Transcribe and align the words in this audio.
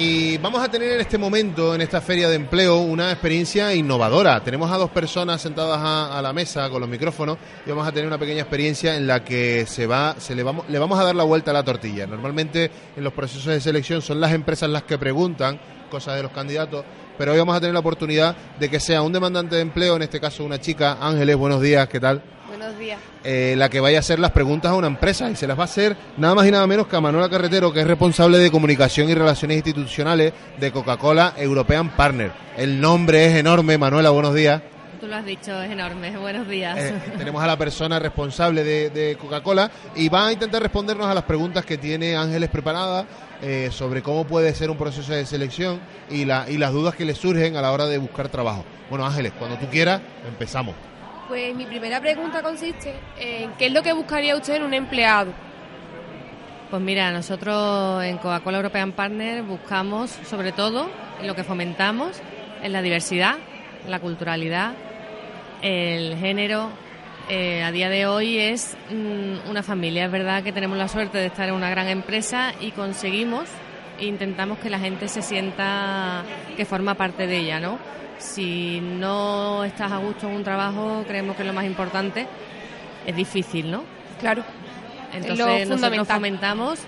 Y 0.00 0.38
vamos 0.38 0.62
a 0.62 0.70
tener 0.70 0.92
en 0.92 1.00
este 1.00 1.18
momento, 1.18 1.74
en 1.74 1.80
esta 1.80 2.00
feria 2.00 2.28
de 2.28 2.36
empleo, 2.36 2.78
una 2.78 3.10
experiencia 3.10 3.74
innovadora. 3.74 4.40
Tenemos 4.44 4.70
a 4.70 4.76
dos 4.76 4.90
personas 4.90 5.42
sentadas 5.42 5.80
a, 5.82 6.22
la 6.22 6.32
mesa 6.32 6.70
con 6.70 6.80
los 6.80 6.88
micrófonos 6.88 7.36
y 7.66 7.70
vamos 7.70 7.84
a 7.84 7.90
tener 7.90 8.06
una 8.06 8.16
pequeña 8.16 8.42
experiencia 8.42 8.94
en 8.94 9.08
la 9.08 9.24
que 9.24 9.66
se 9.66 9.88
va, 9.88 10.14
se 10.20 10.36
le 10.36 10.44
vamos, 10.44 10.68
le 10.68 10.78
vamos 10.78 11.00
a 11.00 11.02
dar 11.02 11.16
la 11.16 11.24
vuelta 11.24 11.50
a 11.50 11.54
la 11.54 11.64
tortilla. 11.64 12.06
Normalmente 12.06 12.70
en 12.96 13.02
los 13.02 13.12
procesos 13.12 13.46
de 13.46 13.60
selección 13.60 14.00
son 14.00 14.20
las 14.20 14.30
empresas 14.30 14.70
las 14.70 14.84
que 14.84 14.98
preguntan 14.98 15.58
cosas 15.90 16.14
de 16.14 16.22
los 16.22 16.30
candidatos, 16.30 16.84
pero 17.18 17.32
hoy 17.32 17.38
vamos 17.40 17.56
a 17.56 17.60
tener 17.60 17.74
la 17.74 17.80
oportunidad 17.80 18.36
de 18.56 18.70
que 18.70 18.78
sea 18.78 19.02
un 19.02 19.12
demandante 19.12 19.56
de 19.56 19.62
empleo, 19.62 19.96
en 19.96 20.02
este 20.02 20.20
caso 20.20 20.44
una 20.44 20.60
chica. 20.60 20.98
Ángeles, 21.00 21.34
buenos 21.34 21.60
días, 21.60 21.88
¿qué 21.88 21.98
tal? 21.98 22.22
Buenos 22.68 22.84
días. 22.84 23.00
Eh, 23.24 23.54
la 23.56 23.70
que 23.70 23.80
vaya 23.80 23.96
a 23.96 24.00
hacer 24.00 24.18
las 24.18 24.32
preguntas 24.32 24.70
a 24.70 24.74
una 24.74 24.88
empresa 24.88 25.30
y 25.30 25.36
se 25.36 25.46
las 25.46 25.56
va 25.56 25.62
a 25.62 25.64
hacer 25.64 25.96
nada 26.18 26.34
más 26.34 26.46
y 26.46 26.50
nada 26.50 26.66
menos 26.66 26.86
que 26.86 26.96
a 26.96 27.00
Manuela 27.00 27.30
Carretero, 27.30 27.72
que 27.72 27.80
es 27.80 27.86
responsable 27.86 28.36
de 28.36 28.50
comunicación 28.50 29.08
y 29.08 29.14
relaciones 29.14 29.56
institucionales 29.56 30.34
de 30.60 30.70
Coca-Cola 30.70 31.32
European 31.38 31.88
Partner. 31.88 32.30
El 32.58 32.78
nombre 32.78 33.24
es 33.24 33.36
enorme, 33.36 33.78
Manuela, 33.78 34.10
buenos 34.10 34.34
días. 34.34 34.60
Tú 35.00 35.06
lo 35.06 35.16
has 35.16 35.24
dicho, 35.24 35.62
es 35.62 35.70
enorme. 35.70 36.14
Buenos 36.18 36.46
días. 36.46 36.76
Eh, 36.78 37.00
tenemos 37.16 37.42
a 37.42 37.46
la 37.46 37.56
persona 37.56 37.98
responsable 37.98 38.62
de, 38.62 39.16
Coca-Cola 39.18 39.70
y 39.96 40.10
va 40.10 40.26
a 40.26 40.32
intentar 40.34 40.60
respondernos 40.60 41.06
a 41.06 41.14
las 41.14 41.24
preguntas 41.24 41.64
que 41.64 41.78
tiene 41.78 42.16
Ángeles 42.16 42.50
preparadas 42.50 43.06
eh, 43.40 43.70
sobre 43.72 44.02
cómo 44.02 44.26
puede 44.26 44.54
ser 44.54 44.68
un 44.68 44.76
proceso 44.76 45.14
de 45.14 45.24
selección 45.24 45.80
y, 46.10 46.26
la, 46.26 46.44
y 46.50 46.58
las 46.58 46.74
dudas 46.74 46.94
que 46.94 47.06
le 47.06 47.14
surgen 47.14 47.56
a 47.56 47.62
la 47.62 47.72
hora 47.72 47.86
de 47.86 47.96
buscar 47.96 48.28
trabajo. 48.28 48.62
Bueno, 48.90 49.06
Ángeles, 49.06 49.32
cuando 49.38 49.56
tú 49.56 49.68
quieras, 49.70 50.02
empezamos. 50.28 50.74
Pues 51.28 51.54
mi 51.54 51.66
primera 51.66 52.00
pregunta 52.00 52.42
consiste 52.42 52.94
en 53.18 53.52
qué 53.52 53.66
es 53.66 53.72
lo 53.72 53.82
que 53.82 53.92
buscaría 53.92 54.34
usted 54.34 54.54
en 54.54 54.62
un 54.62 54.72
empleado. 54.72 55.30
Pues 56.70 56.80
mira, 56.80 57.10
nosotros 57.10 58.02
en 58.02 58.16
Coca-Cola 58.16 58.56
European 58.56 58.92
Partner 58.92 59.42
buscamos 59.42 60.10
sobre 60.10 60.52
todo 60.52 60.88
lo 61.22 61.34
que 61.34 61.44
fomentamos 61.44 62.18
en 62.62 62.72
la 62.72 62.80
diversidad, 62.80 63.36
la 63.86 64.00
culturalidad, 64.00 64.72
el 65.60 66.16
género. 66.16 66.70
Eh, 67.28 67.62
a 67.62 67.72
día 67.72 67.90
de 67.90 68.06
hoy 68.06 68.38
es 68.38 68.74
mm, 68.88 69.50
una 69.50 69.62
familia. 69.62 70.06
Es 70.06 70.10
verdad 70.10 70.42
que 70.42 70.52
tenemos 70.52 70.78
la 70.78 70.88
suerte 70.88 71.18
de 71.18 71.26
estar 71.26 71.46
en 71.46 71.54
una 71.54 71.68
gran 71.68 71.88
empresa 71.88 72.54
y 72.58 72.70
conseguimos 72.70 73.50
intentamos 74.00 74.58
que 74.58 74.70
la 74.70 74.78
gente 74.78 75.08
se 75.08 75.22
sienta 75.22 76.24
que 76.56 76.64
forma 76.64 76.94
parte 76.94 77.26
de 77.26 77.38
ella, 77.38 77.60
¿no? 77.60 77.78
si 78.18 78.80
no 78.80 79.64
estás 79.64 79.92
a 79.92 79.98
gusto 79.98 80.28
en 80.28 80.36
un 80.36 80.44
trabajo, 80.44 81.04
creemos 81.06 81.36
que 81.36 81.44
lo 81.44 81.52
más 81.52 81.64
importante 81.64 82.26
es 83.06 83.16
difícil, 83.16 83.70
¿no? 83.70 83.84
Claro. 84.20 84.42
Entonces 85.12 85.68
nosotros 85.68 86.06
fomentamos 86.06 86.80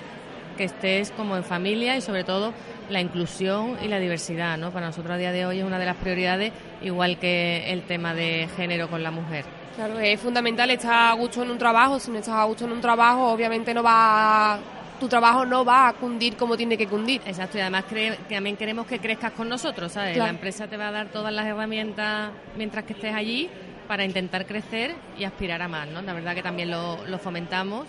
que 0.57 0.65
estés 0.65 1.11
como 1.13 1.37
en 1.37 1.45
familia 1.45 1.97
y 1.97 2.01
sobre 2.01 2.25
todo 2.25 2.53
la 2.91 3.01
inclusión 3.01 3.79
y 3.83 3.89
la 3.89 3.99
diversidad, 3.99 4.59
¿no? 4.59 4.73
Para 4.73 4.87
nosotros 4.87 5.15
a 5.15 5.17
día 5.17 5.33
de 5.33 5.47
hoy 5.47 5.61
es 5.61 5.65
una 5.65 5.79
de 5.79 5.87
las 5.87 5.97
prioridades, 5.97 6.53
igual 6.83 7.19
que 7.19 7.73
el 7.73 7.83
tema 7.83 8.15
de 8.15 8.49
género 8.57 8.91
con 8.91 9.03
la 9.03 9.11
mujer. 9.11 9.45
Claro, 9.77 9.99
es 10.01 10.21
fundamental 10.21 10.69
estar 10.71 11.13
a 11.13 11.13
gusto 11.15 11.43
en 11.43 11.53
un 11.53 11.59
trabajo. 11.59 11.99
Si 11.99 12.11
no 12.11 12.19
estás 12.19 12.35
a 12.35 12.45
gusto 12.45 12.65
en 12.65 12.73
un 12.73 12.81
trabajo, 12.81 13.31
obviamente 13.31 13.73
no 13.73 13.83
va 13.83 14.55
a 14.55 14.59
tu 15.01 15.09
trabajo 15.09 15.45
no 15.45 15.65
va 15.65 15.89
a 15.89 15.93
cundir 15.95 16.37
como 16.37 16.57
tiene 16.57 16.77
que 16.77 16.87
cundir. 16.87 17.21
Exacto, 17.27 17.59
y 17.59 17.63
además 17.63 17.85
también 18.29 18.57
queremos 18.57 18.87
que 18.87 19.01
crezcas 19.01 19.33
con 19.33 19.49
nosotros, 19.49 19.91
¿sabes? 19.91 20.17
La 20.17 20.29
empresa 20.29 20.69
te 20.69 20.77
va 20.77 20.89
a 20.89 20.93
dar 20.93 21.09
todas 21.09 21.33
las 21.33 21.47
herramientas 21.47 22.31
mientras 22.57 22.85
que 22.85 22.93
estés 22.93 23.15
allí 23.15 23.51
para 23.89 24.05
intentar 24.05 24.47
crecer 24.47 24.95
y 25.19 25.25
aspirar 25.25 25.63
a 25.63 25.67
más, 25.67 25.89
¿no? 25.89 26.03
La 26.03 26.13
verdad 26.13 26.35
que 26.35 26.43
también 26.43 26.71
lo, 26.71 27.19
fomentamos 27.19 27.89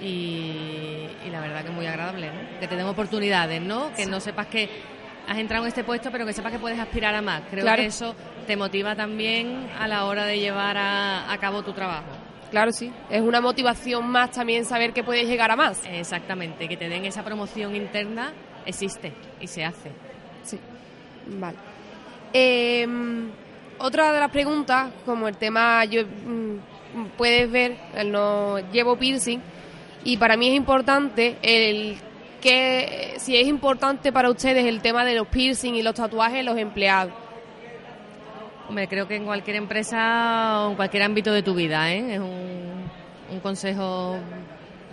y, 0.00 1.06
la 1.30 1.40
verdad 1.40 1.62
que 1.62 1.68
es 1.68 1.74
muy 1.74 1.86
agradable, 1.86 2.28
¿no? 2.28 2.58
Que 2.58 2.66
te 2.66 2.74
den 2.74 2.86
oportunidades, 2.86 3.60
¿no? 3.62 3.92
Que 3.94 4.06
no 4.06 4.18
sepas 4.18 4.48
que 4.48 4.68
has 5.28 5.38
entrado 5.38 5.64
en 5.64 5.68
este 5.68 5.84
puesto, 5.84 6.10
pero 6.10 6.26
que 6.26 6.32
sepas 6.32 6.50
que 6.50 6.58
puedes 6.58 6.80
aspirar 6.80 7.14
a 7.14 7.22
más. 7.22 7.42
Creo 7.50 7.64
que 7.76 7.86
eso 7.86 8.16
te 8.46 8.56
motiva 8.56 8.96
también 8.96 9.68
a 9.78 9.86
la 9.86 10.06
hora 10.06 10.24
de 10.24 10.40
llevar 10.40 10.76
a 10.78 11.36
cabo 11.38 11.62
tu 11.62 11.72
trabajo. 11.72 12.15
Claro, 12.56 12.72
sí. 12.72 12.90
Es 13.10 13.20
una 13.20 13.42
motivación 13.42 14.08
más 14.08 14.30
también 14.30 14.64
saber 14.64 14.94
que 14.94 15.04
puedes 15.04 15.28
llegar 15.28 15.50
a 15.50 15.56
más. 15.56 15.78
Exactamente, 15.92 16.66
que 16.68 16.78
te 16.78 16.88
den 16.88 17.04
esa 17.04 17.22
promoción 17.22 17.76
interna 17.76 18.32
existe 18.64 19.12
y 19.38 19.46
se 19.46 19.62
hace. 19.62 19.90
Sí. 20.42 20.58
Vale. 21.38 21.58
Em, 22.32 23.28
otra 23.76 24.10
de 24.10 24.20
las 24.20 24.30
preguntas, 24.30 24.90
como 25.04 25.28
el 25.28 25.36
tema, 25.36 25.84
yo 25.84 26.04
mm, 26.06 27.08
puedes 27.18 27.50
ver, 27.50 27.76
no 28.06 28.58
llevo 28.72 28.96
piercing 28.96 29.42
y 30.02 30.16
para 30.16 30.38
mí 30.38 30.48
es 30.48 30.54
importante 30.54 31.36
el 31.42 31.98
que 32.40 33.16
si 33.18 33.36
es 33.36 33.48
importante 33.48 34.12
para 34.12 34.30
ustedes 34.30 34.64
el 34.64 34.80
tema 34.80 35.04
de 35.04 35.14
los 35.14 35.26
piercing 35.26 35.74
y 35.74 35.82
los 35.82 35.92
tatuajes 35.92 36.38
en 36.38 36.46
los 36.46 36.56
empleados. 36.56 37.25
Hombre, 38.68 38.88
creo 38.88 39.06
que 39.06 39.16
en 39.16 39.24
cualquier 39.24 39.56
empresa 39.56 40.62
o 40.66 40.70
en 40.70 40.76
cualquier 40.76 41.04
ámbito 41.04 41.32
de 41.32 41.42
tu 41.42 41.54
vida, 41.54 41.92
¿eh? 41.92 42.14
es 42.14 42.18
un, 42.18 42.90
un 43.30 43.40
consejo 43.40 44.18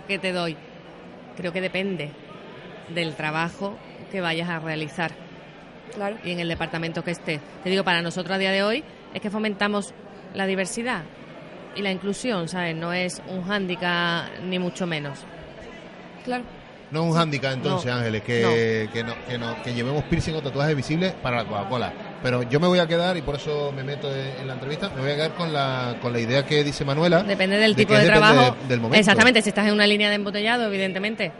que 0.06 0.18
te 0.18 0.32
doy. 0.32 0.56
Creo 1.36 1.52
que 1.52 1.60
depende 1.60 2.10
del 2.88 3.14
trabajo 3.14 3.76
que 4.10 4.20
vayas 4.20 4.48
a 4.48 4.60
realizar. 4.60 5.12
Claro. 5.94 6.16
Y 6.24 6.32
en 6.32 6.40
el 6.40 6.48
departamento 6.48 7.02
que 7.02 7.12
estés. 7.12 7.40
Te 7.62 7.70
digo, 7.70 7.84
para 7.84 8.02
nosotros 8.02 8.34
a 8.34 8.38
día 8.38 8.52
de 8.52 8.62
hoy 8.62 8.84
es 9.12 9.20
que 9.20 9.30
fomentamos 9.30 9.92
la 10.34 10.46
diversidad 10.46 11.02
y 11.76 11.82
la 11.82 11.90
inclusión, 11.90 12.48
¿sabes? 12.48 12.76
No 12.76 12.92
es 12.92 13.22
un 13.28 13.42
hándicap 13.42 14.40
ni 14.42 14.58
mucho 14.58 14.86
menos. 14.86 15.24
Claro. 16.24 16.44
No 16.90 17.02
es 17.04 17.10
un 17.10 17.16
hándicap 17.16 17.54
entonces, 17.54 17.90
Ángeles, 17.90 18.22
que, 18.22 18.88
Que, 18.92 19.02
no, 19.02 19.14
que, 19.26 19.38
no, 19.38 19.62
que 19.62 19.74
llevemos 19.74 20.04
piercing 20.04 20.34
o 20.34 20.42
tatuajes 20.42 20.76
visibles 20.76 21.12
para 21.14 21.38
la 21.38 21.44
Coca-Cola. 21.48 21.92
Pero 22.22 22.42
yo 22.44 22.60
me 22.60 22.68
voy 22.68 22.78
a 22.78 22.86
quedar, 22.86 23.16
y 23.16 23.22
por 23.22 23.34
eso 23.36 23.72
me 23.74 23.82
meto 23.82 24.08
en 24.14 24.46
la 24.46 24.54
entrevista, 24.54 24.90
me 24.94 25.02
voy 25.02 25.10
a 25.10 25.16
quedar 25.16 25.34
con 25.34 25.52
la, 25.52 25.96
con 26.00 26.12
la 26.12 26.20
idea 26.20 26.44
que 26.46 26.62
dice 26.62 26.84
Manuela. 26.84 27.22
Depende 27.22 27.58
del 27.58 27.74
tipo 27.74 27.94
de 27.94 28.06
trabajo. 28.06 28.56
del 28.68 28.80
momento. 28.80 28.98
Exactamente, 28.98 29.42
si 29.42 29.48
estás 29.48 29.66
en 29.66 29.74
una 29.74 29.86
línea 29.86 30.08
de 30.08 30.14
embotellado, 30.14 30.66
evidentemente 30.66 31.32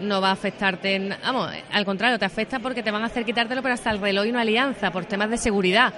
no 0.00 0.20
va 0.20 0.30
a 0.30 0.32
afectarte. 0.32 1.16
vamos, 1.22 1.50
al 1.70 1.84
contrario, 1.84 2.18
te 2.18 2.24
afecta 2.24 2.58
porque 2.58 2.82
te 2.82 2.90
van 2.90 3.02
a 3.02 3.06
hacer 3.06 3.24
quitártelo, 3.24 3.62
pero 3.62 3.74
hasta 3.74 3.90
el 3.90 4.00
reloj 4.00 4.26
y 4.26 4.30
una 4.30 4.40
alianza, 4.40 4.90
por 4.90 5.04
temas 5.04 5.30
de 5.30 5.36
seguridad. 5.36 5.92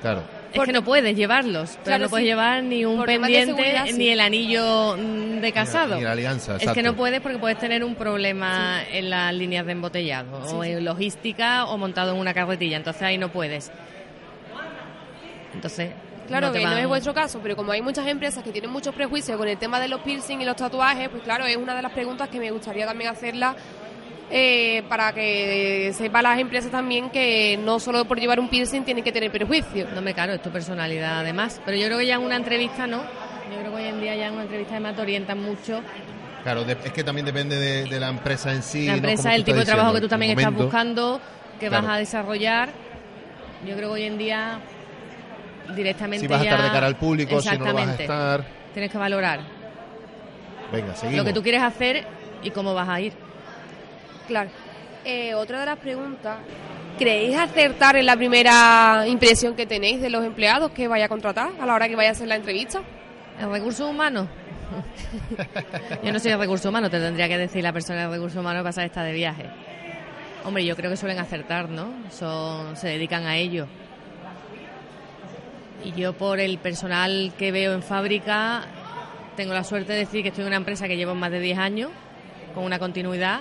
Claro. 0.00 0.22
Es 0.54 0.62
que 0.62 0.72
no 0.72 0.84
puedes 0.84 1.16
llevarlos, 1.16 1.78
pero 1.84 1.98
no 1.98 2.08
puedes 2.08 2.26
llevar 2.26 2.62
ni 2.62 2.84
un 2.84 3.04
pendiente 3.04 3.92
ni 3.92 4.08
el 4.08 4.20
anillo 4.20 4.96
mm, 4.96 5.40
de 5.40 5.52
casado. 5.52 5.96
Ni, 5.96 6.02
la 6.02 6.12
alianza, 6.12 6.56
Es 6.56 6.70
que 6.70 6.82
no 6.82 6.94
puedes 6.94 7.20
porque 7.20 7.38
puedes 7.38 7.58
tener 7.58 7.84
un 7.84 7.94
problema 7.94 8.82
en 8.90 9.10
las 9.10 9.34
líneas 9.34 9.66
de 9.66 9.72
embotellado, 9.72 10.38
o 10.54 10.64
en 10.64 10.84
logística, 10.84 11.66
o 11.66 11.76
montado 11.76 12.12
en 12.12 12.18
una 12.18 12.32
carretilla. 12.32 12.76
Entonces 12.76 13.02
ahí 13.02 13.18
no 13.18 13.30
puedes. 13.30 13.72
Entonces, 15.52 15.90
Claro 16.26 16.52
que 16.52 16.64
no 16.64 16.76
es 16.76 16.86
vuestro 16.86 17.12
caso, 17.12 17.40
pero 17.42 17.56
como 17.56 17.72
hay 17.72 17.82
muchas 17.82 18.06
empresas 18.06 18.42
que 18.42 18.50
tienen 18.50 18.70
muchos 18.70 18.94
prejuicios 18.94 19.36
con 19.36 19.48
el 19.48 19.58
tema 19.58 19.78
de 19.78 19.88
los 19.88 20.00
piercing 20.00 20.40
y 20.40 20.44
los 20.44 20.56
tatuajes, 20.56 21.08
pues 21.08 21.22
claro, 21.22 21.44
es 21.44 21.56
una 21.56 21.74
de 21.74 21.82
las 21.82 21.92
preguntas 21.92 22.28
que 22.28 22.38
me 22.38 22.50
gustaría 22.50 22.86
también 22.86 23.10
hacerla 23.10 23.54
eh, 24.36 24.82
para 24.88 25.12
que 25.12 25.92
sepa 25.96 26.20
las 26.20 26.40
empresas 26.40 26.68
también 26.68 27.08
que 27.08 27.56
no 27.56 27.78
solo 27.78 28.04
por 28.04 28.18
llevar 28.18 28.40
un 28.40 28.48
piercing 28.48 28.82
tienen 28.82 29.04
que 29.04 29.12
tener 29.12 29.30
prejuicios. 29.30 29.92
No 29.92 30.02
me 30.02 30.12
caro, 30.12 30.32
es 30.32 30.42
tu 30.42 30.50
personalidad 30.50 31.20
además. 31.20 31.60
Pero 31.64 31.76
yo 31.78 31.86
creo 31.86 31.98
que 31.98 32.06
ya 32.06 32.16
en 32.16 32.22
una 32.22 32.34
entrevista 32.34 32.88
no. 32.88 32.96
Yo 32.98 33.60
creo 33.60 33.70
que 33.70 33.76
hoy 33.76 33.88
en 33.88 34.00
día 34.00 34.16
ya 34.16 34.26
en 34.26 34.34
una 34.34 34.42
entrevista 34.42 34.74
además 34.74 34.96
te 34.96 35.02
orientan 35.02 35.40
mucho. 35.40 35.82
Claro, 36.42 36.62
es 36.62 36.92
que 36.92 37.04
también 37.04 37.26
depende 37.26 37.56
de, 37.56 38.00
la 38.00 38.08
empresa 38.08 38.52
en 38.52 38.64
sí. 38.64 38.86
La 38.86 38.94
empresa, 38.94 39.36
el 39.36 39.44
tipo 39.44 39.58
de 39.58 39.64
trabajo 39.64 39.94
que 39.94 40.00
tú 40.00 40.08
también 40.08 40.36
estás 40.36 40.52
buscando, 40.52 41.20
que 41.60 41.68
vas 41.68 41.84
a 41.86 41.96
desarrollar. 41.96 42.70
Yo 43.64 43.76
creo 43.76 43.90
que 43.90 43.94
hoy 43.94 44.02
en 44.02 44.18
día 44.18 44.58
directamente 45.76 46.26
Si 46.26 46.26
vas 46.26 46.40
a 46.40 46.44
estar 46.44 46.60
de 46.60 46.70
cara 46.70 46.88
al 46.88 46.96
público, 46.96 47.40
si 47.40 47.56
no 47.56 47.72
vas 47.72 47.86
a 47.86 47.94
estar... 47.94 48.44
Tienes 48.72 48.90
que 48.90 48.98
valorar. 48.98 49.42
Venga, 50.72 50.96
seguimos. 50.96 51.18
Lo 51.18 51.24
que 51.24 51.32
tú 51.32 51.42
quieres 51.44 51.62
hacer 51.62 52.04
y 52.42 52.50
cómo 52.50 52.74
vas 52.74 52.88
a 52.88 53.00
ir. 53.00 53.12
Claro. 54.26 54.50
Eh, 55.04 55.34
otra 55.34 55.60
de 55.60 55.66
las 55.66 55.78
preguntas, 55.78 56.38
¿creéis 56.98 57.36
acertar 57.36 57.96
en 57.96 58.06
la 58.06 58.16
primera 58.16 59.04
impresión 59.06 59.54
que 59.54 59.66
tenéis 59.66 60.00
de 60.00 60.08
los 60.08 60.24
empleados 60.24 60.70
que 60.70 60.88
vaya 60.88 61.06
a 61.06 61.08
contratar 61.08 61.50
a 61.60 61.66
la 61.66 61.74
hora 61.74 61.88
que 61.88 61.96
vaya 61.96 62.10
a 62.10 62.12
hacer 62.12 62.28
la 62.28 62.36
entrevista? 62.36 62.82
¿El 63.38 63.50
recurso 63.50 63.88
humano? 63.88 64.26
Yo 66.02 66.12
no 66.12 66.18
soy 66.18 66.30
de 66.30 66.36
recursos 66.36 66.66
humanos, 66.66 66.90
te 66.90 66.98
tendría 66.98 67.28
que 67.28 67.36
decir 67.36 67.62
la 67.62 67.72
persona 67.72 68.02
de 68.02 68.08
recursos 68.08 68.40
humanos 68.40 68.62
pasar 68.62 68.84
esta 68.86 69.02
de 69.02 69.12
viaje. 69.12 69.44
Hombre, 70.44 70.64
yo 70.64 70.76
creo 70.76 70.90
que 70.90 70.96
suelen 70.98 71.18
acertar, 71.18 71.70
¿no? 71.70 71.88
Son, 72.10 72.76
se 72.76 72.88
dedican 72.88 73.24
a 73.24 73.36
ello. 73.36 73.66
Y 75.82 75.92
yo 75.92 76.12
por 76.12 76.38
el 76.38 76.58
personal 76.58 77.32
que 77.38 77.50
veo 77.50 77.72
en 77.72 77.82
fábrica 77.82 78.62
tengo 79.36 79.54
la 79.54 79.64
suerte 79.64 79.92
de 79.92 80.00
decir 80.00 80.22
que 80.22 80.28
estoy 80.28 80.42
en 80.42 80.48
una 80.48 80.56
empresa 80.56 80.86
que 80.86 80.96
llevo 80.96 81.14
más 81.14 81.30
de 81.30 81.40
10 81.40 81.58
años, 81.58 81.90
con 82.54 82.64
una 82.64 82.78
continuidad, 82.78 83.40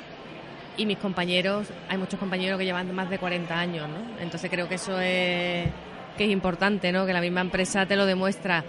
y 0.78 0.86
mis 0.86 0.98
compañeros, 0.98 1.68
hay 1.90 1.98
muchos 1.98 2.20
compañeros 2.20 2.58
que 2.58 2.66
llevan 2.66 2.94
más 2.94 3.10
de 3.10 3.20
40 3.20 3.58
años, 3.58 3.88
¿no? 3.88 4.22
Entonces 4.22 4.50
creo 4.50 4.68
que 4.68 4.76
eso 4.76 5.00
es, 5.00 5.68
que 6.18 6.26
es 6.26 6.30
importante, 6.30 6.92
¿no? 6.92 7.06
Que 7.06 7.14
la 7.14 7.22
misma 7.22 7.42
empresa 7.42 7.86
te 7.86 7.96
lo 7.96 8.06
demuestra. 8.06 8.64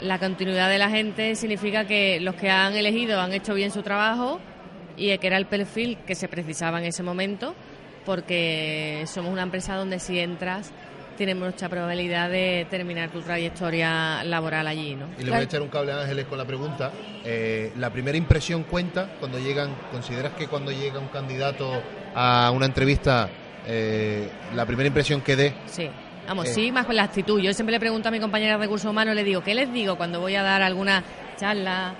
La 0.00 0.18
continuidad 0.18 0.68
de 0.68 0.78
la 0.78 0.90
gente 0.90 1.34
significa 1.36 1.86
que 1.86 2.20
los 2.20 2.34
que 2.34 2.50
han 2.50 2.74
elegido 2.74 3.20
han 3.20 3.32
hecho 3.32 3.54
bien 3.54 3.70
su 3.70 3.82
trabajo 3.82 4.40
y 4.96 5.16
que 5.18 5.26
era 5.26 5.36
el 5.36 5.46
perfil 5.46 5.98
que 6.06 6.14
se 6.14 6.28
precisaba 6.28 6.78
en 6.78 6.86
ese 6.86 7.02
momento, 7.02 7.54
porque 8.04 9.04
somos 9.06 9.32
una 9.32 9.42
empresa 9.42 9.76
donde 9.76 9.98
si 9.98 10.18
entras 10.18 10.72
tienes 11.16 11.36
mucha 11.36 11.68
probabilidad 11.68 12.28
de 12.30 12.66
terminar 12.70 13.10
tu 13.10 13.20
trayectoria 13.22 14.22
laboral 14.24 14.66
allí, 14.66 14.94
¿no? 14.94 15.06
Y 15.18 15.24
le 15.24 15.30
voy 15.30 15.40
a 15.40 15.42
echar 15.44 15.62
un 15.62 15.68
cable 15.68 15.92
a 15.92 16.00
Ángeles 16.02 16.26
con 16.26 16.38
la 16.38 16.44
pregunta. 16.44 16.90
Eh, 17.24 17.72
¿La 17.76 17.90
primera 17.90 18.16
impresión 18.18 18.64
cuenta 18.64 19.08
cuando 19.18 19.38
llegan? 19.38 19.74
¿Consideras 19.90 20.32
que 20.34 20.46
cuando 20.46 20.70
llega 20.72 20.98
un 20.98 21.08
candidato 21.08 21.70
a 22.14 22.50
una 22.54 22.66
entrevista, 22.66 23.28
eh, 23.66 24.28
la 24.54 24.66
primera 24.66 24.86
impresión 24.88 25.20
que 25.20 25.36
dé? 25.36 25.54
Sí. 25.66 25.88
Vamos, 26.26 26.46
Eh. 26.48 26.54
sí, 26.54 26.72
más 26.72 26.86
con 26.86 26.96
la 26.96 27.02
actitud. 27.04 27.38
Yo 27.40 27.52
siempre 27.52 27.72
le 27.72 27.80
pregunto 27.80 28.08
a 28.08 28.10
mi 28.10 28.18
compañera 28.18 28.52
de 28.54 28.58
recursos 28.58 28.90
humanos, 28.90 29.14
le 29.14 29.24
digo, 29.24 29.42
¿qué 29.42 29.54
les 29.54 29.72
digo 29.72 29.96
cuando 29.96 30.20
voy 30.20 30.34
a 30.36 30.42
dar 30.42 30.62
alguna 30.62 31.02
charla 31.36 31.94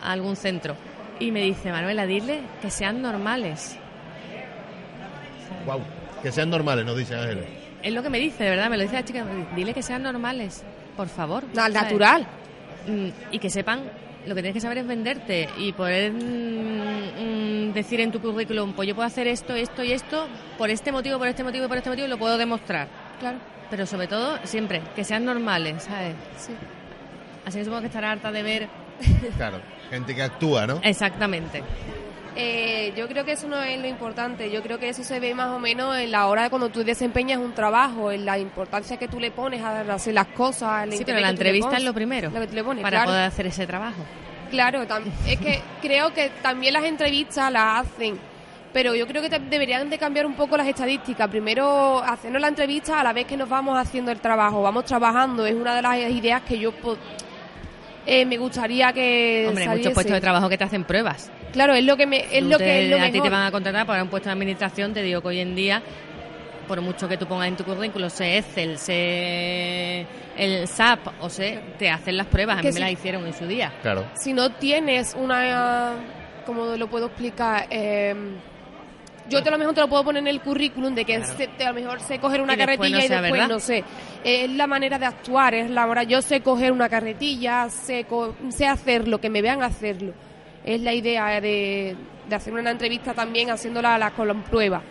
a 0.00 0.12
algún 0.12 0.36
centro? 0.36 0.76
Y 1.20 1.32
me 1.32 1.42
dice, 1.42 1.72
Manuela, 1.72 2.06
dile 2.06 2.40
que 2.62 2.70
sean 2.70 3.02
normales. 3.02 3.76
Wow. 5.66 5.80
Que 6.22 6.30
sean 6.32 6.50
normales, 6.50 6.84
nos 6.84 6.96
dice 6.96 7.14
Ángeles. 7.16 7.44
Es 7.82 7.92
lo 7.92 8.02
que 8.02 8.10
me 8.10 8.18
dice, 8.18 8.44
de 8.44 8.50
verdad, 8.50 8.68
me 8.70 8.76
lo 8.76 8.82
dice 8.82 8.94
la 8.94 9.04
chica. 9.04 9.24
Dile 9.54 9.72
que 9.74 9.82
sean 9.82 10.02
normales, 10.02 10.64
por 10.96 11.08
favor. 11.08 11.44
Al 11.56 11.72
natural. 11.72 12.26
Mm, 12.86 13.08
Y 13.32 13.38
que 13.38 13.50
sepan, 13.50 13.80
lo 14.26 14.34
que 14.34 14.42
tienes 14.42 14.54
que 14.54 14.60
saber 14.60 14.78
es 14.78 14.86
venderte 14.86 15.48
y 15.58 15.72
poder 15.72 16.12
mm, 16.12 17.68
mm, 17.68 17.72
decir 17.72 18.00
en 18.00 18.10
tu 18.10 18.20
currículum, 18.20 18.72
pues 18.72 18.88
yo 18.88 18.94
puedo 18.94 19.06
hacer 19.06 19.26
esto, 19.28 19.54
esto 19.54 19.84
y 19.84 19.92
esto, 19.92 20.26
por 20.56 20.70
este 20.70 20.90
motivo, 20.92 21.18
por 21.18 21.28
este 21.28 21.44
motivo 21.44 21.66
y 21.66 21.68
por 21.68 21.76
este 21.76 21.90
motivo, 21.90 22.06
y 22.06 22.10
lo 22.10 22.18
puedo 22.18 22.36
demostrar. 22.38 22.88
Claro. 23.20 23.38
Pero 23.70 23.86
sobre 23.86 24.06
todo, 24.06 24.38
siempre, 24.44 24.80
que 24.96 25.04
sean 25.04 25.24
normales, 25.24 25.82
¿sabes? 25.84 26.14
Sí. 26.38 26.52
Así 27.44 27.58
que 27.58 27.64
supongo 27.64 27.82
que 27.82 27.86
estará 27.88 28.10
harta 28.12 28.32
de 28.32 28.42
ver 28.42 28.68
Claro. 29.36 29.60
Gente 29.90 30.14
que 30.14 30.22
actúa, 30.22 30.66
¿no? 30.66 30.80
exactamente. 30.82 31.62
Eh, 32.36 32.92
yo 32.96 33.08
creo 33.08 33.24
que 33.24 33.32
eso 33.32 33.48
no 33.48 33.60
es 33.60 33.80
lo 33.80 33.86
importante. 33.86 34.50
Yo 34.50 34.62
creo 34.62 34.78
que 34.78 34.88
eso 34.88 35.02
se 35.02 35.20
ve 35.20 35.34
más 35.34 35.48
o 35.48 35.58
menos 35.58 35.96
en 35.98 36.10
la 36.10 36.26
hora 36.26 36.44
de 36.44 36.50
cuando 36.50 36.68
tú 36.68 36.84
desempeñas 36.84 37.38
un 37.38 37.52
trabajo, 37.52 38.12
en 38.12 38.24
la 38.24 38.38
importancia 38.38 38.96
que 38.96 39.08
tú 39.08 39.18
le 39.18 39.30
pones 39.30 39.62
a 39.62 39.80
hacer 39.92 40.14
las 40.14 40.28
cosas. 40.28 40.88
Sí, 40.90 41.02
pero 41.04 41.20
la 41.20 41.30
entrevista 41.30 41.68
pones, 41.68 41.80
es 41.80 41.86
lo 41.86 41.94
primero 41.94 42.30
Lo 42.30 42.40
que 42.40 42.46
tú 42.46 42.54
le 42.54 42.64
pones, 42.64 42.82
para 42.82 42.98
claro. 42.98 43.10
poder 43.10 43.24
hacer 43.24 43.46
ese 43.46 43.66
trabajo. 43.66 44.02
Claro, 44.50 44.82
es 45.26 45.38
que 45.38 45.60
creo 45.82 46.14
que 46.14 46.30
también 46.42 46.72
las 46.72 46.84
entrevistas 46.84 47.52
las 47.52 47.86
hacen, 47.86 48.18
pero 48.72 48.94
yo 48.94 49.06
creo 49.06 49.20
que 49.20 49.28
deberían 49.28 49.90
de 49.90 49.98
cambiar 49.98 50.24
un 50.24 50.34
poco 50.34 50.56
las 50.56 50.66
estadísticas. 50.66 51.28
Primero, 51.28 52.02
hacernos 52.02 52.40
la 52.40 52.48
entrevista 52.48 53.00
a 53.00 53.04
la 53.04 53.12
vez 53.12 53.26
que 53.26 53.36
nos 53.36 53.48
vamos 53.48 53.76
haciendo 53.78 54.10
el 54.10 54.20
trabajo, 54.20 54.62
vamos 54.62 54.84
trabajando. 54.86 55.44
Es 55.44 55.54
una 55.54 55.74
de 55.74 55.82
las 55.82 55.98
ideas 55.98 56.42
que 56.42 56.58
yo 56.58 56.72
eh, 58.06 58.24
me 58.24 58.38
gustaría 58.38 58.90
que 58.92 59.46
Hombre, 59.48 59.64
hay 59.64 59.78
muchos 59.78 59.92
puestos 59.92 60.14
de 60.14 60.20
trabajo 60.20 60.48
que 60.48 60.56
te 60.56 60.64
hacen 60.64 60.84
pruebas. 60.84 61.30
Claro, 61.52 61.74
es 61.74 61.84
lo 61.84 61.96
que 61.96 62.06
me, 62.06 62.20
es 62.36 62.42
Tú 62.44 62.50
lo 62.50 62.58
te- 62.58 62.64
que 62.64 62.84
es 62.84 62.90
lo 62.90 62.96
a 63.02 63.10
ti 63.10 63.20
te 63.20 63.30
van 63.30 63.46
a 63.46 63.50
contratar 63.50 63.86
para 63.86 64.02
un 64.02 64.08
puesto 64.08 64.28
de 64.28 64.32
administración, 64.34 64.92
te 64.92 65.02
digo 65.02 65.20
que 65.22 65.28
hoy 65.28 65.40
en 65.40 65.54
día, 65.54 65.82
por 66.66 66.80
mucho 66.82 67.08
que 67.08 67.16
tú 67.16 67.26
pongas 67.26 67.48
en 67.48 67.56
tu 67.56 67.64
currículo, 67.64 68.10
sé 68.10 68.38
Excel, 68.38 68.76
sé 68.78 70.06
el 70.36 70.68
SAP, 70.68 71.00
o 71.20 71.28
sé, 71.30 71.58
te 71.78 71.90
hacen 71.90 72.16
las 72.16 72.26
pruebas, 72.26 72.58
a 72.58 72.60
Que 72.60 72.68
mí 72.68 72.74
me 72.74 72.80
las 72.80 72.92
hicieron 72.92 73.26
en 73.26 73.32
su 73.34 73.46
día. 73.46 73.72
Claro. 73.82 74.04
si 74.14 74.32
no 74.32 74.50
tienes 74.52 75.14
una 75.18 75.94
como 76.46 76.64
lo 76.76 76.86
puedo 76.88 77.06
explicar 77.06 77.66
Eh, 77.70 78.14
yo 79.28 79.42
te 79.42 79.48
a 79.50 79.52
lo 79.52 79.58
mejor 79.58 79.74
te 79.74 79.80
lo 79.82 79.88
puedo 79.88 80.04
poner 80.04 80.22
en 80.22 80.26
el 80.28 80.40
currículum 80.40 80.94
de 80.94 81.04
que 81.04 81.16
Claro. 81.16 81.34
se- 81.36 81.48
te- 81.48 81.64
a 81.66 81.68
lo 81.68 81.74
mejor 81.74 82.00
sé 82.00 82.18
coger 82.18 82.40
una 82.40 82.54
Y 82.54 82.56
después 82.56 82.78
carretilla 82.78 82.98
no 82.98 83.04
y 83.04 83.08
después 83.08 83.32
verdad. 83.32 83.48
no 83.48 83.60
sé 83.60 83.84
es 84.24 84.50
la 84.50 84.66
manera 84.66 84.98
de 84.98 85.04
actuar 85.04 85.54
es 85.54 85.70
la 85.70 85.86
hora 85.86 86.02
yo 86.04 86.22
sé 86.22 86.40
coger 86.40 86.72
una 86.72 86.88
carretilla 86.88 87.68
sé 87.68 88.04
co- 88.04 88.34
sé 88.48 88.66
hacerlo 88.66 89.20
que 89.20 89.28
me 89.28 89.42
vean 89.42 89.62
hacerlo 89.62 90.14
es 90.64 90.80
la 90.80 90.92
idea 90.92 91.40
de, 91.40 91.96
de 92.28 92.34
hacer 92.34 92.52
una 92.52 92.70
entrevista 92.70 93.14
también 93.14 93.50
haciéndola 93.50 93.98
la, 93.98 94.10
con 94.12 94.28
la 94.28 94.34
prueba 94.34 94.82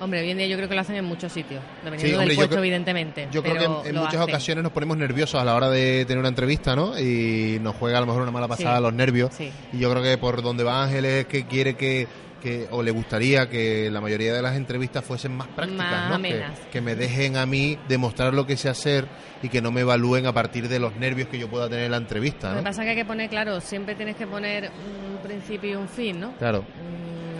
Hombre, 0.00 0.20
hoy 0.20 0.30
en 0.30 0.38
día 0.38 0.48
yo 0.48 0.56
creo 0.56 0.68
que 0.68 0.74
lo 0.74 0.80
hacen 0.80 0.96
en 0.96 1.04
muchos 1.04 1.32
sitios, 1.32 1.62
dependiendo 1.84 2.08
Sí, 2.08 2.12
hombre, 2.14 2.26
del 2.26 2.30
yo 2.34 2.36
puesto, 2.40 2.50
creo- 2.54 2.64
evidentemente. 2.64 3.28
Yo 3.30 3.40
creo 3.40 3.54
que 3.56 3.88
en, 3.88 3.94
muchas 3.94 4.14
hacen. 4.16 4.22
ocasiones 4.22 4.64
nos 4.64 4.72
ponemos 4.72 4.96
nerviosos 4.96 5.40
a 5.40 5.44
la 5.44 5.54
hora 5.54 5.70
de 5.70 6.04
tener 6.06 6.18
una 6.18 6.28
entrevista, 6.28 6.74
¿no? 6.74 6.98
Y 6.98 7.60
nos 7.62 7.76
juega 7.76 7.98
a 7.98 8.00
lo 8.00 8.08
mejor 8.08 8.22
una 8.22 8.32
mala 8.32 8.48
pasada 8.48 8.78
Sí. 8.78 8.82
los 8.82 8.92
nervios. 8.94 9.30
Sí. 9.32 9.52
Y 9.72 9.78
yo 9.78 9.88
creo 9.92 10.02
que 10.02 10.18
por 10.18 10.42
donde 10.42 10.64
va 10.64 10.82
Ángeles 10.82 11.20
es 11.20 11.26
que 11.26 11.46
quiere 11.46 11.74
que, 11.74 12.08
que, 12.42 12.66
o 12.70 12.82
le 12.82 12.90
gustaría 12.90 13.48
que 13.48 13.88
la 13.90 14.00
mayoría 14.00 14.32
de 14.34 14.42
las 14.42 14.56
entrevistas 14.56 15.04
fuesen 15.04 15.36
más 15.36 15.46
prácticas, 15.48 16.08
Más 16.10 16.18
¿no? 16.18 16.22
Que, 16.22 16.42
que 16.72 16.80
me 16.80 16.96
dejen 16.96 17.36
a 17.36 17.46
mí 17.46 17.78
demostrar 17.88 18.34
lo 18.34 18.44
que 18.46 18.56
sé 18.56 18.68
hacer 18.68 19.06
y 19.42 19.48
que 19.48 19.62
no 19.62 19.70
me 19.70 19.82
evalúen 19.82 20.26
a 20.26 20.32
partir 20.32 20.68
de 20.68 20.78
los 20.80 20.96
nervios 20.96 21.28
que 21.28 21.38
yo 21.38 21.48
pueda 21.48 21.68
tener 21.68 21.84
en 21.84 21.92
la 21.92 21.96
entrevista, 21.98 22.48
Lo 22.48 22.54
que 22.56 22.60
¿no? 22.62 22.64
pasa 22.64 22.82
es 22.82 22.86
que 22.86 22.90
hay 22.90 22.96
que 22.96 23.04
poner, 23.04 23.30
claro, 23.30 23.60
siempre 23.60 23.94
tienes 23.94 24.16
que 24.16 24.26
poner 24.26 24.70
un 25.12 25.18
principio 25.22 25.70
y 25.70 25.74
un 25.76 25.88
fin, 25.88 26.18
¿no? 26.20 26.32
Claro. 26.38 26.64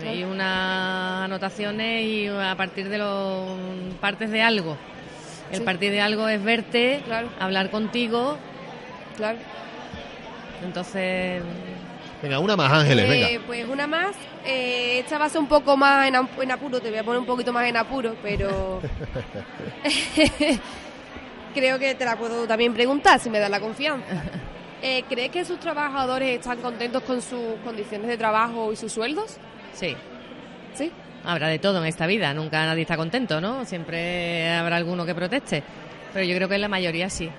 Mm, 0.03 0.07
y 0.15 0.23
unas 0.23 1.23
anotaciones 1.25 2.03
y 2.05 2.27
a 2.27 2.55
partir 2.55 2.87
de 2.89 2.97
los 2.97 3.49
partes 3.99 4.29
de 4.31 4.41
algo. 4.41 4.77
El 5.51 5.59
Sí. 5.59 5.63
partir 5.63 5.91
de 5.91 6.01
algo 6.01 6.27
es 6.29 6.43
verte, 6.43 7.01
Claro. 7.05 7.29
hablar 7.39 7.69
contigo, 7.69 8.37
claro 9.17 9.37
entonces 10.63 11.41
Venga, 12.23 12.39
una 12.39 12.55
más, 12.55 12.71
Ángeles, 12.71 13.05
Eh, 13.05 13.09
venga. 13.09 13.45
Pues 13.45 13.67
una 13.67 13.85
más. 13.85 14.15
Eh, 14.45 14.99
esta 14.99 15.17
va 15.19 15.25
a 15.25 15.29
ser 15.29 15.41
un 15.41 15.47
poco 15.47 15.75
más 15.77 16.07
en, 16.07 16.15
ap- 16.15 16.41
en 16.41 16.51
apuro. 16.51 16.79
Te 16.79 16.89
voy 16.89 16.97
a 16.99 17.03
poner 17.03 17.19
un 17.19 17.25
poquito 17.25 17.51
más 17.53 17.67
en 17.67 17.75
apuro, 17.77 18.15
pero. 18.23 18.81
Creo 21.53 21.77
que 21.77 21.93
te 21.95 22.05
la 22.05 22.15
puedo 22.17 22.47
también 22.47 22.73
preguntar 22.73 23.19
si 23.19 23.29
me 23.29 23.39
das 23.39 23.49
la 23.49 23.59
confianza. 23.59 24.05
Eh, 24.81 25.03
¿Crees 25.07 25.29
que 25.31 25.45
sus 25.45 25.59
trabajadores 25.59 26.39
están 26.39 26.57
contentos 26.59 27.03
con 27.03 27.21
sus 27.21 27.55
condiciones 27.63 28.07
de 28.07 28.17
trabajo 28.17 28.71
y 28.73 28.75
sus 28.75 28.91
sueldos? 28.91 29.37
sí, 29.73 29.95
Sí. 30.73 30.91
habrá 31.23 31.47
de 31.49 31.59
todo 31.59 31.77
en 31.79 31.85
esta 31.85 32.07
vida, 32.07 32.33
nunca 32.33 32.65
nadie 32.65 32.81
está 32.81 32.97
contento, 32.97 33.39
¿no? 33.39 33.63
Siempre 33.65 34.49
habrá 34.49 34.77
alguno 34.77 35.05
que 35.05 35.13
proteste, 35.13 35.61
pero 36.11 36.25
yo 36.25 36.35
creo 36.35 36.49
que 36.49 36.55
en 36.55 36.61
la 36.61 36.67
mayoría 36.67 37.09
sí. 37.09 37.29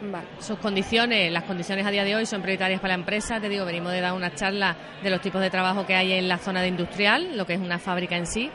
Vale. 0.00 0.26
Sus 0.40 0.58
condiciones, 0.58 1.32
las 1.32 1.44
condiciones 1.44 1.86
a 1.86 1.90
día 1.90 2.04
de 2.04 2.16
hoy 2.16 2.26
son 2.26 2.42
prioritarias 2.42 2.80
para 2.80 2.94
la 2.96 3.00
empresa. 3.00 3.40
Te 3.40 3.48
digo, 3.48 3.64
venimos 3.64 3.92
de 3.92 4.00
dar 4.00 4.12
una 4.12 4.34
charla 4.34 4.76
de 5.02 5.10
los 5.10 5.20
tipos 5.20 5.40
de 5.40 5.50
trabajo 5.50 5.86
que 5.86 5.94
hay 5.94 6.12
en 6.12 6.28
la 6.28 6.38
zona 6.38 6.60
de 6.60 6.68
industrial, 6.68 7.36
lo 7.36 7.46
que 7.46 7.54
es 7.54 7.60
una 7.60 7.78
fábrica 7.78 8.16
en 8.16 8.26
sí. 8.26 8.50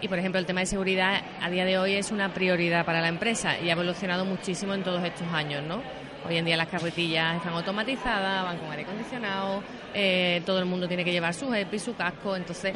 Y, 0.00 0.08
por 0.08 0.18
ejemplo, 0.18 0.38
el 0.38 0.44
tema 0.44 0.60
de 0.60 0.66
seguridad 0.66 1.22
a 1.40 1.48
día 1.48 1.64
de 1.64 1.78
hoy 1.78 1.94
es 1.94 2.10
una 2.10 2.32
prioridad 2.32 2.84
para 2.84 3.00
la 3.00 3.08
empresa 3.08 3.58
y 3.58 3.70
ha 3.70 3.72
evolucionado 3.72 4.26
muchísimo 4.26 4.74
en 4.74 4.82
todos 4.82 5.02
estos 5.02 5.26
años, 5.32 5.62
¿no? 5.62 5.80
Hoy 6.28 6.36
en 6.36 6.44
día 6.44 6.56
las 6.56 6.68
carretillas 6.68 7.36
están 7.36 7.54
automatizadas, 7.54 8.44
van 8.44 8.58
con 8.58 8.70
aire 8.70 8.82
acondicionado, 8.82 9.62
eh, 9.94 10.42
todo 10.44 10.58
el 10.58 10.66
mundo 10.66 10.88
tiene 10.88 11.04
que 11.04 11.12
llevar 11.12 11.32
su 11.32 11.54
EPI, 11.54 11.78
su 11.78 11.94
casco, 11.94 12.36
entonces 12.36 12.74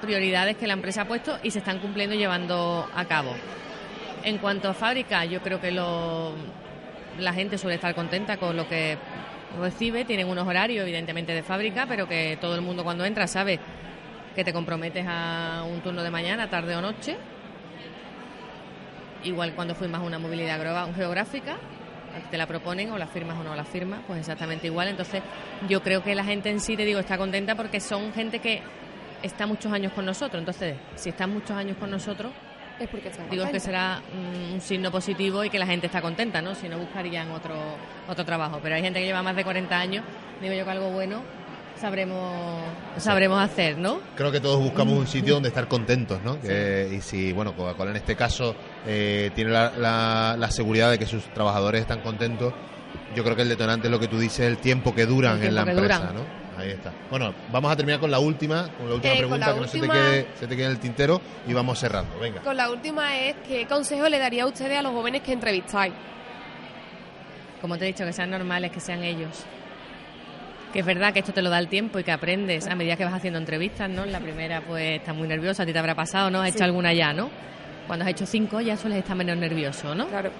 prioridades 0.00 0.56
que 0.56 0.66
la 0.66 0.72
empresa 0.72 1.02
ha 1.02 1.04
puesto 1.06 1.38
y 1.42 1.50
se 1.52 1.60
están 1.60 1.78
cumpliendo 1.78 2.14
y 2.16 2.18
llevando 2.18 2.86
a 2.94 3.04
cabo. 3.04 3.34
En 4.24 4.38
cuanto 4.38 4.68
a 4.68 4.74
fábrica, 4.74 5.24
yo 5.24 5.40
creo 5.40 5.60
que 5.60 5.70
lo, 5.70 6.34
la 7.18 7.32
gente 7.32 7.58
suele 7.58 7.76
estar 7.76 7.94
contenta 7.94 8.36
con 8.36 8.56
lo 8.56 8.68
que 8.68 8.98
recibe. 9.60 10.04
Tienen 10.04 10.28
unos 10.28 10.46
horarios, 10.46 10.82
evidentemente, 10.82 11.32
de 11.32 11.42
fábrica, 11.42 11.86
pero 11.86 12.08
que 12.08 12.38
todo 12.40 12.54
el 12.54 12.62
mundo 12.62 12.84
cuando 12.84 13.04
entra 13.04 13.26
sabe 13.26 13.58
que 14.34 14.44
te 14.44 14.52
comprometes 14.52 15.04
a 15.06 15.64
un 15.68 15.80
turno 15.80 16.02
de 16.02 16.10
mañana, 16.10 16.48
tarde 16.48 16.74
o 16.76 16.80
noche. 16.80 17.16
Igual 19.24 19.54
cuando 19.54 19.74
firmas 19.74 20.02
una 20.02 20.18
movilidad 20.18 20.58
geográfica, 20.94 21.56
te 22.30 22.36
la 22.36 22.46
proponen 22.46 22.90
o 22.90 22.98
la 22.98 23.06
firmas 23.06 23.38
o 23.38 23.44
no 23.44 23.54
la 23.54 23.64
firmas, 23.64 24.00
pues 24.06 24.20
exactamente 24.20 24.66
igual. 24.66 24.88
Entonces, 24.88 25.22
yo 25.68 25.82
creo 25.82 26.02
que 26.02 26.14
la 26.14 26.24
gente 26.24 26.50
en 26.50 26.60
sí, 26.60 26.76
te 26.76 26.84
digo, 26.84 26.98
está 26.98 27.18
contenta 27.18 27.54
porque 27.54 27.80
son 27.80 28.12
gente 28.12 28.40
que 28.40 28.62
está 29.22 29.46
muchos 29.46 29.72
años 29.72 29.92
con 29.92 30.04
nosotros. 30.04 30.40
Entonces, 30.40 30.76
si 30.96 31.10
están 31.10 31.30
muchos 31.30 31.56
años 31.56 31.76
con 31.78 31.90
nosotros, 31.90 32.32
Es 32.80 32.88
porque 32.88 33.08
están 33.08 33.28
Digo 33.30 33.48
que 33.50 33.60
será 33.60 34.00
mm, 34.12 34.54
un 34.54 34.60
signo 34.60 34.90
positivo 34.90 35.44
y 35.44 35.50
que 35.50 35.58
la 35.58 35.66
gente 35.66 35.86
está 35.86 36.00
contenta, 36.02 36.40
¿no? 36.42 36.54
Si 36.54 36.68
no 36.68 36.78
buscarían 36.78 37.30
otro 37.30 37.54
otro 38.08 38.24
trabajo. 38.24 38.58
Pero 38.62 38.74
hay 38.74 38.82
gente 38.82 38.98
que 39.00 39.06
lleva 39.06 39.22
más 39.22 39.36
de 39.36 39.44
40 39.44 39.78
años, 39.78 40.04
digo 40.40 40.54
yo 40.54 40.64
que 40.64 40.70
algo 40.70 40.90
bueno 40.90 41.22
sabremos 41.80 42.62
sabremos 42.98 43.40
hacer, 43.42 43.76
¿no? 43.78 44.00
Creo 44.16 44.30
que 44.30 44.40
todos 44.40 44.60
buscamos 44.60 44.94
un 44.98 45.06
sitio 45.06 45.34
donde 45.34 45.48
estar 45.48 45.66
contentos, 45.68 46.20
¿no? 46.22 46.38
Y 46.92 47.00
si, 47.00 47.32
bueno, 47.32 47.54
Coca-Cola 47.56 47.90
en 47.90 47.96
este 47.96 48.14
caso 48.16 48.54
eh, 48.86 49.30
tiene 49.34 49.50
la, 49.50 49.72
la- 49.76 50.36
la 50.38 50.50
seguridad 50.50 50.90
de 50.90 50.98
que 50.98 51.06
sus 51.06 51.24
trabajadores 51.34 51.80
están 51.82 52.00
contentos, 52.00 52.52
yo 53.16 53.24
creo 53.24 53.34
que 53.36 53.42
el 53.42 53.48
detonante 53.48 53.88
es 53.88 53.90
lo 53.90 53.98
que 54.00 54.08
tú 54.08 54.18
dices, 54.18 54.40
el 54.40 54.58
tiempo 54.58 54.94
que 54.94 55.06
duran 55.06 55.42
en 55.42 55.54
la 55.54 55.62
empresa, 55.62 55.98
duran. 55.98 56.14
¿no? 56.14 56.41
Ahí 56.58 56.70
está. 56.70 56.92
Bueno, 57.10 57.34
vamos 57.50 57.72
a 57.72 57.76
terminar 57.76 57.98
con 58.00 58.10
la 58.10 58.18
última, 58.18 58.68
con 58.76 58.88
la 58.88 58.94
última 58.96 59.14
Eh, 59.14 59.18
pregunta 59.18 59.46
la 59.48 59.54
que 59.54 59.60
no 59.60 59.66
se 59.68 59.80
te, 59.80 59.88
quede, 59.88 60.26
se 60.38 60.46
te 60.46 60.54
quede 60.56 60.66
en 60.66 60.70
el 60.72 60.78
tintero 60.78 61.20
y 61.46 61.52
vamos 61.52 61.78
cerrando. 61.78 62.18
Venga. 62.18 62.40
Con 62.42 62.56
la 62.56 62.70
última 62.70 63.16
es, 63.18 63.36
¿qué 63.48 63.66
consejo 63.66 64.08
le 64.08 64.18
daría 64.18 64.42
a 64.44 64.46
ustedes 64.46 64.78
a 64.78 64.82
los 64.82 64.92
jóvenes 64.92 65.22
que 65.22 65.32
entrevistáis? 65.32 65.92
Como 67.60 67.78
te 67.78 67.84
he 67.84 67.86
dicho, 67.88 68.04
que 68.04 68.12
sean 68.12 68.30
normales, 68.30 68.70
que 68.70 68.80
sean 68.80 69.02
ellos. 69.02 69.44
Que 70.72 70.80
es 70.80 70.86
verdad 70.86 71.12
que 71.12 71.20
esto 71.20 71.32
te 71.32 71.42
lo 71.42 71.50
da 71.50 71.58
el 71.58 71.68
tiempo 71.68 71.98
y 71.98 72.04
que 72.04 72.12
aprendes 72.12 72.66
a 72.66 72.74
medida 72.74 72.96
que 72.96 73.04
vas 73.04 73.14
haciendo 73.14 73.38
entrevistas, 73.38 73.88
¿no? 73.90 74.04
En 74.04 74.12
la 74.12 74.20
primera, 74.20 74.60
pues, 74.62 74.98
estás 75.00 75.14
muy 75.14 75.28
nerviosa, 75.28 75.62
a 75.62 75.66
ti 75.66 75.72
te 75.72 75.78
habrá 75.78 75.94
pasado, 75.94 76.30
¿no? 76.30 76.40
Has 76.40 76.50
Sí. 76.50 76.56
hecho 76.56 76.64
alguna 76.64 76.92
ya, 76.92 77.12
¿no? 77.12 77.30
Cuando 77.86 78.04
has 78.04 78.10
hecho 78.10 78.26
cinco 78.26 78.60
ya 78.60 78.76
sueles 78.76 78.98
estar 78.98 79.16
menos 79.16 79.36
nervioso, 79.36 79.94
¿no? 79.94 80.06
Claro. 80.08 80.30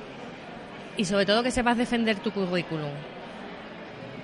Y 0.97 1.05
sobre 1.05 1.27
todo 1.27 1.43
que 1.43 1.51
sepas 1.51 1.77
defender 1.77 2.17
tu 2.19 2.31
currículum. 2.33 2.91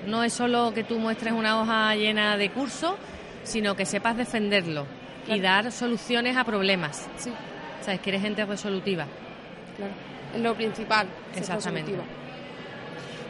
No 0.06 0.22
es 0.24 0.32
solo 0.32 0.72
que 0.74 0.84
tú 0.84 0.98
muestres 0.98 1.32
una 1.32 1.60
hoja 1.60 1.94
llena 1.94 2.36
de 2.36 2.50
cursos, 2.50 2.94
sino 3.42 3.74
que 3.76 3.84
sepas 3.86 4.16
defenderlo 4.16 4.86
y 5.26 5.40
dar 5.40 5.70
soluciones 5.72 6.36
a 6.36 6.44
problemas. 6.44 7.08
Sí, 7.16 7.30
Sabes 7.80 8.00
que 8.00 8.10
eres 8.10 8.22
gente 8.22 8.44
resolutiva. 8.44 9.06
claro. 9.76 9.92
Es 10.34 10.40
lo 10.42 10.54
principal. 10.54 11.06
Exactamente. 11.34 11.92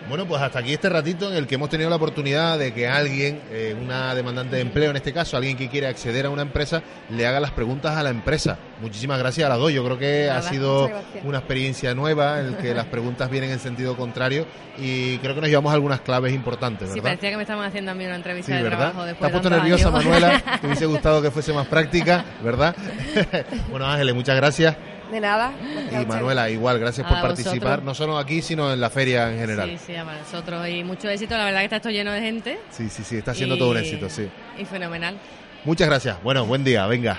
Bueno, 0.09 0.27
pues 0.27 0.41
hasta 0.41 0.61
aquí 0.61 0.73
este 0.73 0.89
ratito 0.89 1.31
en 1.31 1.37
el 1.37 1.47
que 1.47 1.57
hemos 1.57 1.69
tenido 1.69 1.91
la 1.91 1.97
oportunidad 1.97 2.59
de 2.59 2.73
que 2.73 2.89
alguien, 2.89 3.43
eh, 3.51 3.77
una 3.79 4.15
demandante 4.15 4.57
de 4.57 4.63
empleo 4.63 4.91
en 4.91 4.97
este 4.97 5.13
caso, 5.13 5.37
alguien 5.37 5.57
que 5.57 5.69
quiere 5.69 5.87
acceder 5.87 6.25
a 6.27 6.31
una 6.31 6.43
empresa, 6.43 6.83
le 7.11 7.27
haga 7.27 7.41
las 7.41 7.51
preguntas 7.51 7.95
a 7.97 8.03
la 8.03 8.09
empresa. 8.11 8.59
Muchísimas 8.81 9.19
gracias 9.19 9.45
a 9.45 9.51
las 9.51 9.59
dos. 9.59 9.71
Yo 9.71 9.85
creo 9.85 9.99
que 9.99 10.25
Nada, 10.29 10.39
ha 10.39 10.43
sido 10.43 10.91
una 11.25 11.39
experiencia 11.39 11.95
nueva 11.95 12.41
en 12.41 12.47
el 12.47 12.57
que 12.57 12.75
las 12.75 12.87
preguntas 12.87 13.29
vienen 13.29 13.51
en 13.51 13.59
sentido 13.59 13.97
contrario 13.97 14.47
y 14.79 15.19
creo 15.19 15.35
que 15.35 15.41
nos 15.43 15.51
llevamos 15.51 15.75
algunas 15.75 16.01
claves 16.01 16.33
importantes, 16.33 16.91
Sí, 16.93 17.01
parecía 17.01 17.31
que 17.31 17.37
me 17.37 17.43
estaban 17.43 17.67
haciendo 17.67 17.91
a 17.91 17.95
mí 17.95 18.07
una 18.07 18.17
entrevista 18.17 18.53
Sí, 18.53 18.57
de 18.57 18.63
¿verdad? 18.63 18.79
trabajo 18.93 19.01
Te 19.03 19.07
después 19.09 19.27
has 19.29 19.35
de 19.35 19.41
puesto 19.41 19.57
nerviosa, 19.63 19.89
años. 19.89 20.05
Manuela. 20.05 20.43
Te 20.61 20.67
hubiese 20.67 20.87
gustado 20.87 21.21
que 21.21 21.31
fuese 21.31 21.53
más 21.53 21.67
práctica, 21.67 22.25
¿verdad? 22.43 22.75
bueno, 23.71 23.87
Ángeles, 23.87 24.15
muchas 24.15 24.37
gracias. 24.37 24.77
De 25.11 25.21
nada. 25.21 25.53
Y. 25.91 26.05
Manuela, 26.07 26.51
igual, 26.51 26.79
gracias 26.79 27.07
A 27.07 27.09
por 27.11 27.21
participar, 27.21 27.59
vosotros. 27.59 27.85
no 27.85 27.95
solo 27.95 28.19
aquí, 28.19 28.43
sino 28.43 28.73
en 28.73 28.81
la 28.81 28.91
feria 28.91 29.33
en 29.33 29.39
general. 29.39 29.71
Sí, 29.71 29.79
sí, 29.87 29.95
a 29.97 30.05
nosotros. 30.05 30.69
Y 30.69 30.85
mucho 30.85 31.09
éxito. 31.09 31.37
La 31.37 31.45
verdad 31.47 31.61
que 31.61 31.65
está 31.65 31.77
esto 31.77 31.91
lleno 31.91 32.13
de 32.13 32.21
gente. 32.21 32.59
Sí, 32.71 32.89
sí, 32.91 33.03
sí, 33.05 33.17
está 33.17 33.35
siendo 33.35 33.55
Y- 33.57 33.59
todo 33.59 33.71
un 33.71 33.79
éxito, 33.79 34.09
sí. 34.11 34.29
Y 34.59 34.65
fenomenal. 34.65 35.17
Muchas 35.65 35.89
gracias. 35.89 36.23
Bueno, 36.23 36.45
buen 36.47 36.63
día, 36.65 36.87
venga. 36.87 37.19